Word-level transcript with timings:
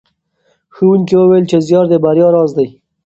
ښوونکي 0.75 1.13
وویل 1.17 1.45
چې 1.51 1.57
زیار 1.67 1.85
د 1.89 1.93
بریا 2.03 2.27
راز 2.33 2.51
دی. 2.57 2.67